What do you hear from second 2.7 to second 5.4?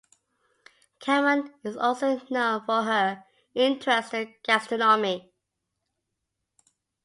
her interest in gastronomy.